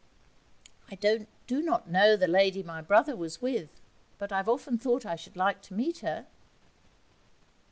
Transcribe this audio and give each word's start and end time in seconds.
'I 0.89 0.95
do 1.45 1.61
not 1.61 1.87
know 1.87 2.17
the 2.17 2.27
lady 2.27 2.63
my 2.63 2.81
brother 2.81 3.15
was 3.15 3.39
with, 3.39 3.69
but 4.17 4.31
I've 4.31 4.49
often 4.49 4.79
thought 4.79 5.05
I 5.05 5.15
should 5.15 5.35
like 5.35 5.61
to 5.61 5.75
meet 5.75 5.99
her.' 5.99 6.25